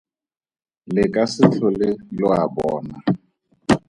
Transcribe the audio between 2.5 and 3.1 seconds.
bona.